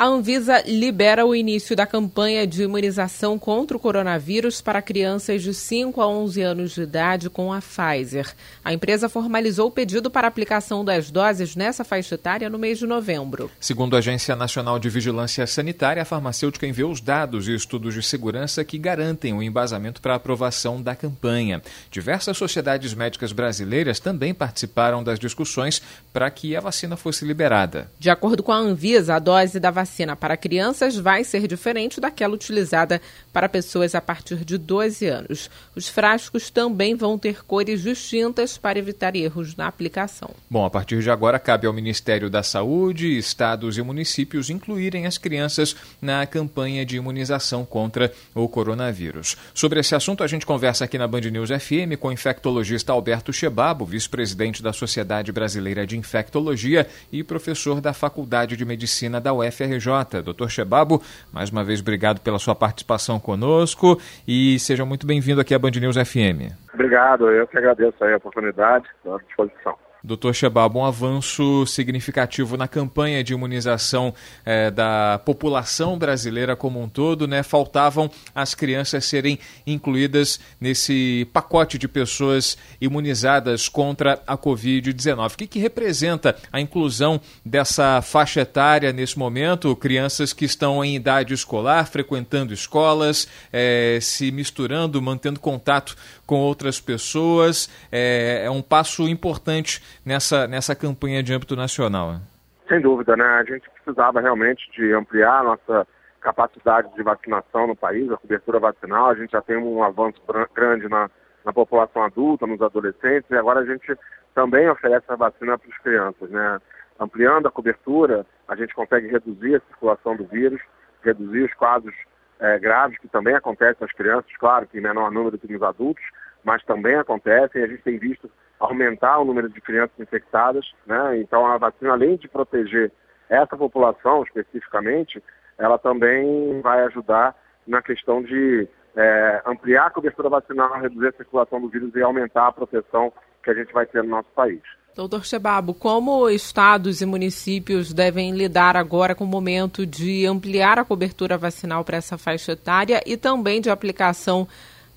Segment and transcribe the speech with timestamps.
[0.00, 5.52] A Anvisa libera o início da campanha de imunização contra o coronavírus para crianças de
[5.52, 8.34] 5 a 11 anos de idade com a Pfizer.
[8.64, 12.86] A empresa formalizou o pedido para aplicação das doses nessa faixa etária no mês de
[12.86, 13.50] novembro.
[13.60, 18.02] Segundo a Agência Nacional de Vigilância Sanitária, a farmacêutica enviou os dados e estudos de
[18.02, 21.60] segurança que garantem o embasamento para a aprovação da campanha.
[21.90, 27.90] Diversas sociedades médicas brasileiras também participaram das discussões para que a vacina fosse liberada.
[27.98, 32.00] De acordo com a Anvisa, a dose da vacina vacina para crianças vai ser diferente
[32.00, 35.50] daquela utilizada para pessoas a partir de 12 anos.
[35.74, 40.30] Os frascos também vão ter cores distintas para evitar erros na aplicação.
[40.48, 45.18] Bom, a partir de agora cabe ao Ministério da Saúde, estados e municípios incluírem as
[45.18, 49.36] crianças na campanha de imunização contra o coronavírus.
[49.52, 53.32] Sobre esse assunto, a gente conversa aqui na Band News FM com o infectologista Alberto
[53.32, 59.79] Chebabo, vice-presidente da Sociedade Brasileira de Infectologia e professor da Faculdade de Medicina da UFRJ.
[59.80, 60.22] FRJ.
[60.22, 63.98] Doutor Chebabo, mais uma vez obrigado pela sua participação conosco
[64.28, 66.52] e seja muito bem-vindo aqui à Band News FM.
[66.72, 69.76] Obrigado, eu que agradeço a oportunidade, à disposição.
[70.02, 74.14] Doutor Chebab, um avanço significativo na campanha de imunização
[74.46, 77.42] eh, da população brasileira como um todo, né?
[77.42, 85.34] Faltavam as crianças serem incluídas nesse pacote de pessoas imunizadas contra a Covid-19.
[85.34, 89.76] O que, que representa a inclusão dessa faixa etária nesse momento?
[89.76, 95.94] Crianças que estão em idade escolar, frequentando escolas, eh, se misturando, mantendo contato
[96.24, 97.68] com outras pessoas.
[97.92, 102.12] É, é um passo importante nessa, nessa campanha de âmbito nacional.
[102.12, 102.20] Né?
[102.68, 103.24] Sem dúvida, né?
[103.24, 105.86] A gente precisava realmente de ampliar a nossa
[106.20, 109.10] capacidade de vacinação no país, a cobertura vacinal.
[109.10, 110.20] A gente já tem um avanço
[110.54, 111.10] grande na,
[111.44, 113.96] na população adulta, nos adolescentes, e agora a gente
[114.34, 116.58] também oferece a vacina para as crianças, né?
[116.98, 120.60] Ampliando a cobertura, a gente consegue reduzir a circulação do vírus,
[121.02, 121.94] reduzir os casos
[122.38, 126.04] é, graves que também acontecem nas crianças, claro que em menor número que nos adultos,
[126.44, 127.62] mas também acontecem.
[127.62, 128.30] A gente tem visto
[128.60, 131.18] aumentar o número de crianças infectadas, né?
[131.18, 132.92] Então a vacina, além de proteger
[133.28, 135.22] essa população especificamente,
[135.58, 137.34] ela também vai ajudar
[137.66, 142.48] na questão de é, ampliar a cobertura vacinal, reduzir a circulação do vírus e aumentar
[142.48, 143.12] a proteção
[143.42, 144.60] que a gente vai ter no nosso país.
[144.94, 150.84] Doutor Chebabo, como estados e municípios devem lidar agora com o momento de ampliar a
[150.84, 154.48] cobertura vacinal para essa faixa etária e também de aplicação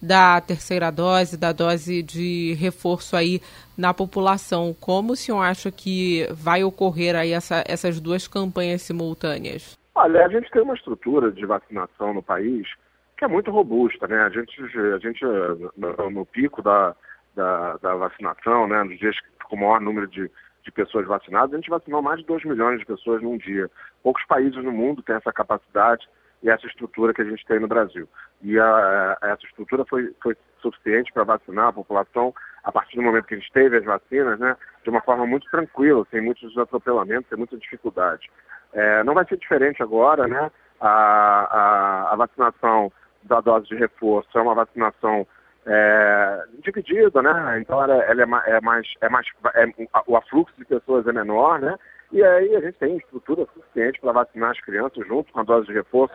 [0.03, 3.39] da terceira dose, da dose de reforço aí
[3.77, 4.75] na população.
[4.79, 9.79] Como o senhor acha que vai ocorrer aí essa, essas duas campanhas simultâneas?
[9.95, 12.67] Olha, a gente tem uma estrutura de vacinação no país
[13.17, 14.23] que é muito robusta, né?
[14.23, 14.61] A gente,
[14.93, 15.23] a gente
[15.77, 16.93] no, no pico da,
[17.33, 19.15] da, da, vacinação, né, nos dias
[19.45, 20.29] com o maior número de,
[20.63, 23.71] de pessoas vacinadas, a gente vacinou mais de 2 milhões de pessoas num dia.
[24.01, 26.05] Poucos países no mundo têm essa capacidade
[26.43, 28.07] e essa estrutura que a gente tem no Brasil.
[28.41, 32.33] E a, a, essa estrutura foi, foi suficiente para vacinar a população
[32.63, 35.49] a partir do momento que a gente teve as vacinas, né, de uma forma muito
[35.49, 38.29] tranquila, sem muitos atropelamentos, sem muita dificuldade.
[38.73, 40.51] É, não vai ser diferente agora, né?
[40.79, 42.91] A, a, a, vacinação
[43.23, 45.27] da dose de reforço é uma vacinação
[45.65, 47.59] é, dividida, né?
[47.61, 49.65] Então ela, ela é, é, mais, é mais, é,
[50.07, 51.77] o afluxo de pessoas é menor, né?
[52.11, 55.67] E aí a gente tem estrutura suficiente para vacinar as crianças junto com a dose
[55.67, 56.13] de reforço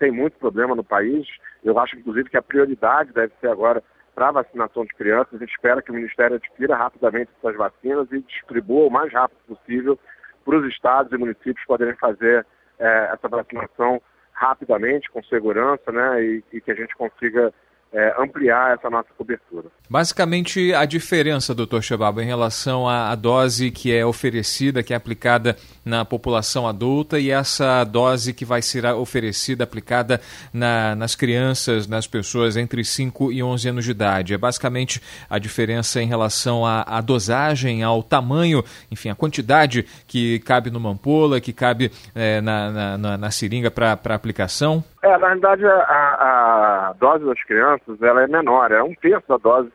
[0.00, 1.28] tem muito problema no país.
[1.62, 3.82] Eu acho, inclusive, que a prioridade deve ser agora
[4.14, 5.34] para a vacinação de crianças.
[5.34, 9.38] A gente espera que o Ministério adquira rapidamente essas vacinas e distribua o mais rápido
[9.46, 9.98] possível
[10.44, 12.44] para os estados e municípios poderem fazer
[12.78, 14.00] é, essa vacinação
[14.32, 17.52] rapidamente, com segurança, né, e, e que a gente consiga
[17.92, 19.68] é, ampliar essa nossa cobertura.
[19.88, 24.96] Basicamente, a diferença, doutor Chebaba, em relação à, à, dose que é oferecida, que é
[24.96, 30.20] aplicada na população adulta e essa dose que vai ser oferecida, aplicada
[30.52, 34.34] na, nas crianças, nas pessoas entre 5 e 11 anos de idade.
[34.34, 40.38] É basicamente a diferença em relação à, à dosagem, ao tamanho, enfim, a quantidade que
[40.40, 44.84] cabe numa ampola, que cabe é, na, na, na, seringa para aplicação?
[45.02, 49.38] É, na realidade, a, a dose das crianças ela é menor, é um terço da
[49.38, 49.72] dose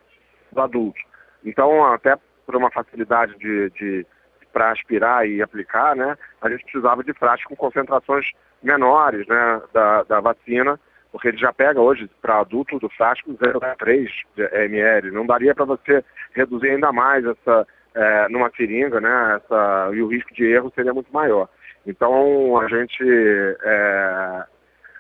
[0.52, 1.00] do adulto.
[1.44, 4.06] Então, até por uma facilidade de, de
[4.54, 8.32] para aspirar e aplicar, né, a gente precisava de frascos com concentrações
[8.64, 10.80] menores né, da, da vacina,
[11.12, 15.12] porque ele já pega hoje para adulto do frasco 0,3 ml.
[15.12, 20.08] Não daria para você reduzir ainda mais essa é, numa seringa, né, essa, e o
[20.08, 21.50] risco de erro seria muito maior.
[21.86, 24.46] Então a gente é,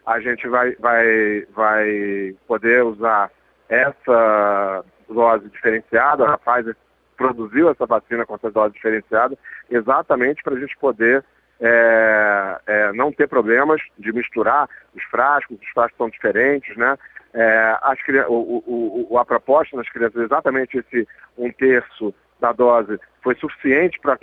[0.06, 3.32] a gente vai, vai, vai poder usar
[3.68, 6.76] essa dose diferenciada, a Pfizer
[7.18, 9.38] produziu essa vacina com essa dose diferenciada,
[9.70, 11.24] exatamente para a gente poder
[11.60, 16.98] é, é, não ter problemas de misturar os frascos, os frascos são diferentes, né?
[17.34, 18.00] É, as,
[18.30, 21.08] o, o, a proposta nas crianças, exatamente esse
[21.38, 24.18] um terço da dose, foi suficiente para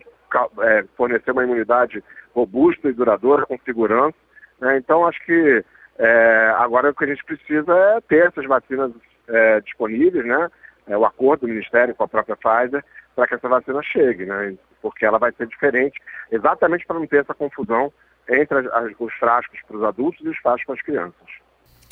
[0.61, 2.03] é, fornecer uma imunidade
[2.35, 4.17] robusta e duradoura, com segurança.
[4.63, 4.79] Né?
[4.79, 5.65] Então, acho que
[5.99, 8.93] é, agora o que a gente precisa é ter essas vacinas
[9.29, 10.49] é, disponíveis, né?
[10.87, 14.57] É, o acordo do Ministério com a própria Pfizer, para que essa vacina chegue, né?
[14.81, 16.01] porque ela vai ser diferente,
[16.31, 17.93] exatamente para não ter essa confusão
[18.29, 21.29] entre as, as, os frascos para os adultos e os frascos para as crianças.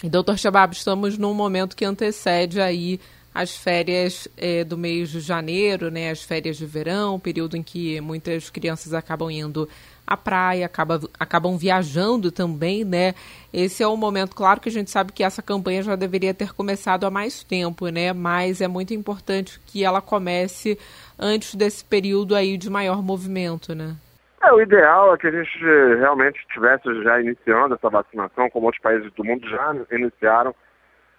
[0.02, 2.98] E, doutor Chabab, estamos num momento que antecede aí
[3.32, 8.00] as férias é, do mês de janeiro, né, as férias de verão, período em que
[8.00, 9.68] muitas crianças acabam indo
[10.06, 13.14] à praia, acaba, acabam viajando também, né?
[13.52, 16.52] Esse é o momento, claro que a gente sabe que essa campanha já deveria ter
[16.52, 18.12] começado há mais tempo, né?
[18.12, 20.78] Mas é muito importante que ela comece
[21.18, 23.96] antes desse período aí de maior movimento, né?
[24.42, 25.58] É, o ideal é que a gente
[25.98, 30.54] realmente estivesse já iniciando essa vacinação, como outros países do mundo já iniciaram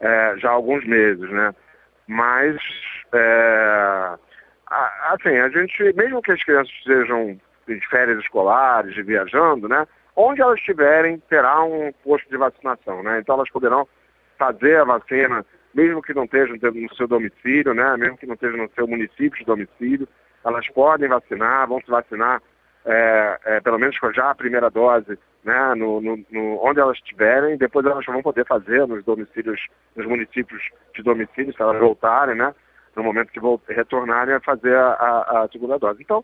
[0.01, 1.54] é, já há alguns meses, né?
[2.07, 2.57] Mas,
[3.13, 4.18] é,
[5.12, 9.88] assim, a gente, mesmo que as crianças estejam em férias escolares, viajando, né?
[10.16, 13.19] Onde elas estiverem, terá um posto de vacinação, né?
[13.19, 13.88] Então elas poderão
[14.38, 17.96] fazer a vacina, mesmo que não estejam no seu domicílio, né?
[17.98, 20.08] Mesmo que não estejam no seu município de domicílio,
[20.44, 22.42] elas podem vacinar, vão se vacinar
[22.86, 26.98] é, é, pelo menos com já a primeira dose, né, no, no, no, onde elas
[26.98, 29.60] estiverem, depois elas vão poder fazer nos domicílios,
[29.96, 30.62] nos municípios
[30.96, 32.54] de domicílio, se elas voltarem, né,
[32.96, 36.02] no momento que retornarem a fazer a, a, segunda dose.
[36.02, 36.24] Então,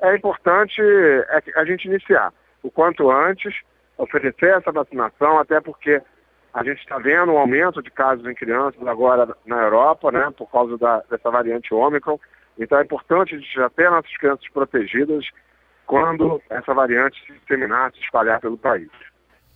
[0.00, 3.54] é importante é a gente iniciar o quanto antes,
[3.96, 6.00] oferecer essa vacinação, até porque
[6.54, 10.50] a gente está vendo um aumento de casos em crianças agora na Europa, né, por
[10.50, 12.18] causa da, dessa variante Ômicron.
[12.58, 15.24] Então é importante a gente já ter nossas crianças protegidas
[15.86, 18.90] quando essa variante se disseminar, se espalhar pelo país.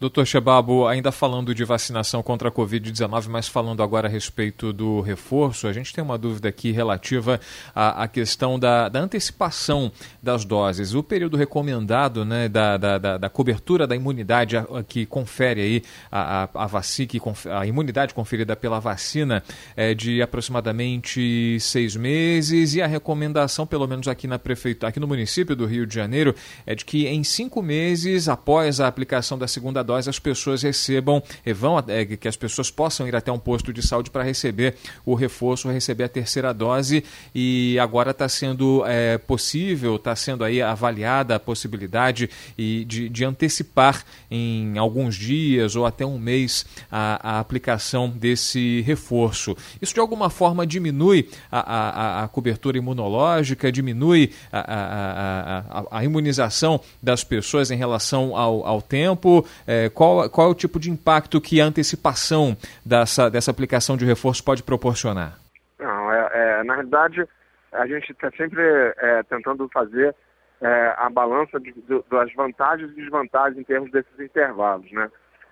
[0.02, 5.00] Doutor Chebabo, ainda falando de vacinação contra a Covid-19, mas falando agora a respeito do
[5.00, 7.38] reforço, a gente tem uma dúvida aqui relativa
[7.72, 10.92] à, à questão da, da, antecipação das doses.
[10.92, 15.82] O período recomendado né, da, da, da cobertura da imunidade a, a, que confere aí
[16.10, 17.08] a, a, vacina,
[17.56, 19.40] a imunidade conferida pela vacina
[19.76, 25.06] é de aproximadamente seis meses e a recomendação, pelo menos aqui na prefeitura, aqui no
[25.06, 26.34] município do Rio de Janeiro,
[26.66, 31.22] é de que em cinco meses após a aplicação da segunda dose as pessoas recebam,
[31.54, 34.74] vão, é, que as pessoas possam ir até um posto de saúde para receber
[35.04, 37.04] o reforço, receber a terceira dose
[37.34, 43.24] e agora está sendo é, possível, está sendo aí avaliada a possibilidade e de, de,
[43.24, 49.56] antecipar em alguns dias ou até um mês a, a, aplicação desse reforço.
[49.80, 57.24] Isso de alguma forma diminui a, a, a cobertura imunológica, diminui a, a, imunização das
[57.24, 59.44] pessoas em relação ao, ao tempo.
[59.66, 64.04] É, qual, qual é o tipo de impacto que a antecipação dessa, dessa aplicação de
[64.04, 65.38] reforço pode proporcionar?
[65.78, 67.26] Não, é, é na realidade,
[67.72, 70.14] a gente está sempre é, tentando fazer
[70.60, 71.74] é, a balança de,
[72.10, 74.90] das vantagens e desvantagens em termos desses intervalos.
[74.92, 75.10] Né?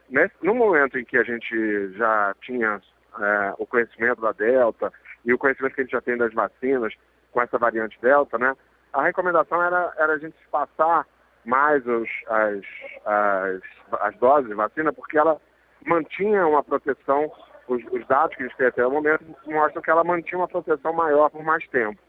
[0.08, 2.80] Nesse, no momento em que a gente já tinha
[3.18, 4.92] é, o conhecimento da Delta
[5.24, 6.94] e o conhecimento que a gente já tem das vacinas
[7.32, 8.56] com essa variante Delta, né,
[8.92, 11.06] a recomendação era, era a gente passar
[11.44, 12.64] mais os, as,
[13.06, 13.60] as,
[14.00, 15.40] as doses de vacina, porque ela
[15.86, 17.30] mantinha uma proteção,
[17.68, 20.48] os, os dados que a gente tem até o momento mostram que ela mantinha uma
[20.48, 22.00] proteção maior por mais tempo.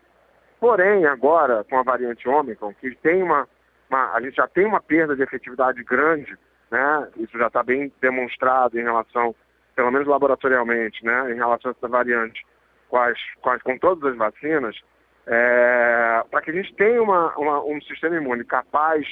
[0.59, 3.47] Porém, agora, com a variante Ômicron, que tem uma,
[3.89, 6.37] uma, a gente já tem uma perda de efetividade grande,
[6.69, 7.09] né?
[7.17, 9.35] Isso já está bem demonstrado em relação,
[9.75, 11.31] pelo menos laboratorialmente, né?
[11.31, 12.45] Em relação a essa variante,
[12.89, 14.79] com, as, com, as, com todas as vacinas,
[15.27, 19.05] é, para que a gente tenha uma, uma, um sistema imune capaz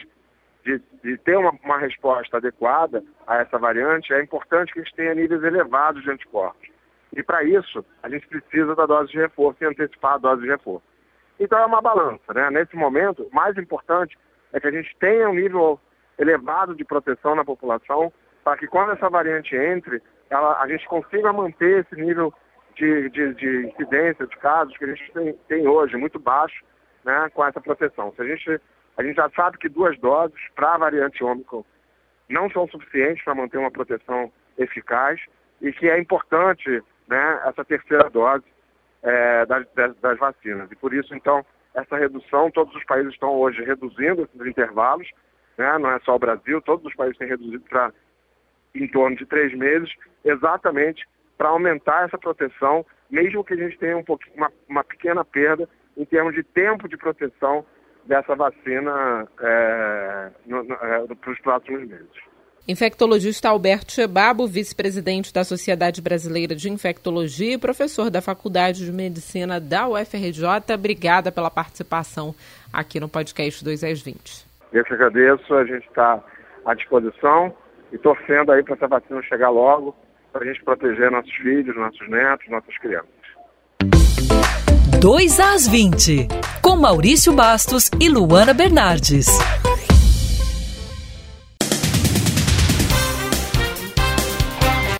[0.64, 4.96] de, de ter uma, uma, resposta adequada a essa variante, é importante que a gente
[4.96, 6.70] tenha níveis elevados de anticorpos.
[7.16, 10.48] E para isso, a gente precisa da dose de reforço e antecipar a dose de
[10.48, 10.86] reforço.
[11.40, 12.50] Então é uma balança, né?
[12.52, 14.18] Nesse momento, o mais importante
[14.52, 15.80] é que a gente tenha um nível
[16.18, 18.12] elevado de proteção na população
[18.44, 22.34] para que quando essa variante entre, ela, a gente consiga manter esse nível
[22.80, 26.64] de, de, de incidência de casos que a gente tem, tem, hoje, muito baixo,
[27.04, 28.14] né, com essa proteção.
[28.16, 28.62] Se a, gente,
[28.98, 31.64] a gente já sabe que duas doses para a variante Ômicron
[32.30, 35.20] não são suficientes para manter uma proteção eficaz
[35.62, 38.46] e que é importante né, essa terceira dose
[39.04, 40.72] é, das, das, das vacinas.
[40.72, 45.10] E por isso, então, essa redução, todos os países estão hoje reduzindo esses intervalos,
[45.58, 45.78] né?
[45.78, 47.92] não é só o Brasil, todos os países têm reduzido para
[48.76, 49.92] em torno de três meses,
[50.24, 51.04] exatamente
[51.40, 54.04] para aumentar essa proteção, mesmo que a gente tenha um
[54.36, 57.66] uma, uma pequena perda em termos de tempo de proteção
[58.06, 62.30] dessa vacina é, é, para os próximos meses.
[62.68, 69.62] Infectologista Alberto Chebabo, vice-presidente da Sociedade Brasileira de Infectologia e professor da Faculdade de Medicina
[69.62, 72.36] da UFRJ, obrigada pela participação
[72.72, 74.46] aqui no podcast 2 às 20.
[74.74, 76.22] Eu que agradeço, a gente está
[76.66, 77.56] à disposição
[77.94, 79.96] e torcendo aí para essa vacina chegar logo,
[80.32, 83.10] para a gente proteger nossos filhos, nossos netos, nossas crianças.
[85.02, 86.28] 2 às 20,
[86.62, 89.28] com Maurício Bastos e Luana Bernardes.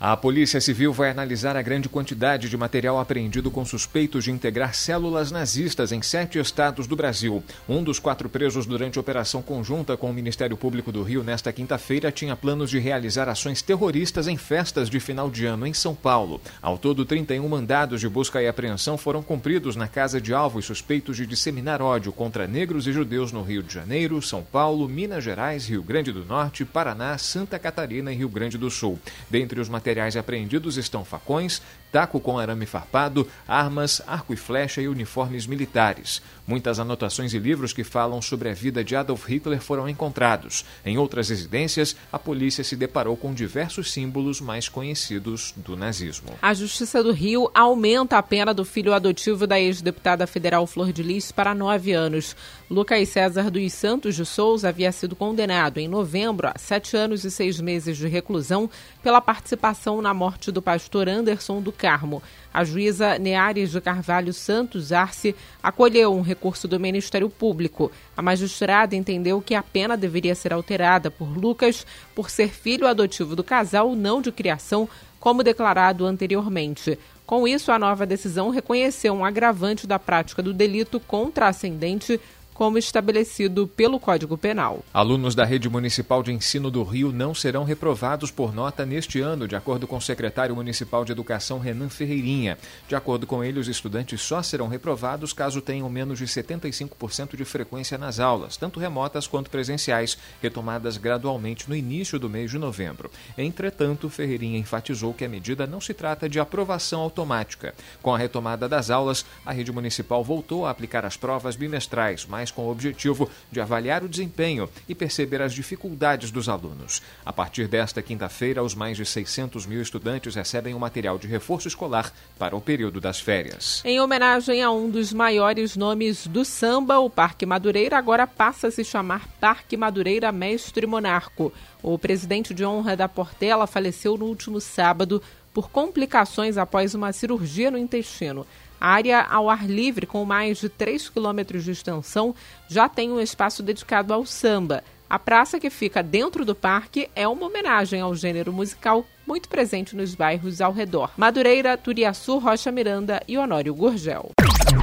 [0.10, 4.74] A Polícia Civil vai analisar a grande quantidade de material apreendido com suspeitos de integrar
[4.74, 7.44] células nazistas em sete estados do Brasil.
[7.68, 11.54] Um dos quatro presos durante a operação conjunta com o Ministério Público do Rio nesta
[11.54, 15.94] quinta-feira tinha planos de realizar ações terroristas em festas de final de ano em São
[15.94, 16.42] Paulo.
[16.60, 21.18] Ao todo, 31 mandados de busca e apreensão foram cumpridos na casa de alvos suspeitos
[21.18, 25.68] de disseminar ódio contra negros e judeus no Rio de Janeiro, São Paulo, Minas Gerais,
[25.68, 28.98] Rio Grande do Norte, Paraná, Santa Catarina e Rio Grande do Sul.
[29.30, 34.82] Dentre os materiais materiais apreendidos estão facões, taco com arame farpado, armas, arco e flecha
[34.82, 36.22] e uniformes militares.
[36.46, 40.66] Muitas anotações e livros que falam sobre a vida de Adolf Hitler foram encontrados.
[40.84, 46.30] Em outras residências, a polícia se deparou com diversos símbolos mais conhecidos do nazismo.
[46.42, 51.04] A Justiça do Rio aumenta a pena do filho adotivo da ex-deputada federal Flor de
[51.04, 52.36] Lis para nove anos.
[52.70, 57.32] Lucas César dos Santos de Souza havia sido condenado em novembro a sete anos e
[57.32, 58.70] seis meses de reclusão
[59.04, 62.22] pela participação na morte do pastor Anderson do Carmo.
[62.54, 65.34] A juíza Neares de Carvalho Santos Arce
[65.64, 67.90] acolheu um recurso do Ministério Público.
[68.18, 73.36] A magistrada entendeu que a pena deveria ser alterada por Lucas por ser filho adotivo
[73.36, 77.00] do casal, não de criação, como declarado anteriormente.
[77.26, 82.20] Com isso, a nova decisão reconheceu um agravante da prática do delito contra ascendente
[82.60, 84.84] como estabelecido pelo Código Penal.
[84.94, 89.48] Alunos da Rede Municipal de Ensino do Rio não serão reprovados por nota neste ano,
[89.48, 92.58] de acordo com o secretário municipal de Educação Renan Ferreirinha.
[92.86, 97.46] De acordo com ele, os estudantes só serão reprovados caso tenham menos de 75% de
[97.46, 103.10] frequência nas aulas, tanto remotas quanto presenciais, retomadas gradualmente no início do mês de novembro.
[103.38, 107.74] Entretanto, Ferreirinha enfatizou que a medida não se trata de aprovação automática.
[108.02, 112.64] Com a retomada das aulas, a rede municipal voltou a aplicar as provas bimestrais, com
[112.64, 117.02] o objetivo de avaliar o desempenho e perceber as dificuldades dos alunos.
[117.26, 121.68] A partir desta quinta-feira, os mais de 600 mil estudantes recebem o material de reforço
[121.68, 123.82] escolar para o período das férias.
[123.86, 128.72] Em homenagem a um dos maiores nomes do samba, o Parque Madureira agora passa a
[128.72, 131.54] se chamar Parque Madureira Mestre Monarco.
[131.82, 135.22] O presidente de honra da Portela faleceu no último sábado
[135.54, 138.46] por complicações após uma cirurgia no intestino.
[138.80, 142.34] A área ao ar livre, com mais de 3 quilômetros de extensão,
[142.68, 144.84] já tem um espaço dedicado ao samba.
[145.10, 149.96] A praça que fica dentro do parque é uma homenagem ao gênero musical muito presente
[149.96, 151.12] nos bairros ao redor.
[151.18, 154.32] Madureira, Turiaçu, Rocha Miranda e Honório Gurgel.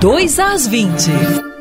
[0.00, 1.55] 2 às 20.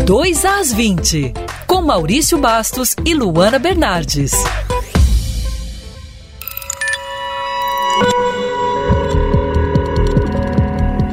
[0.09, 1.33] 2 às 20,
[1.67, 4.31] com Maurício Bastos e Luana Bernardes.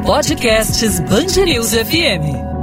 [0.03, 2.56] Podcasts Band News FM.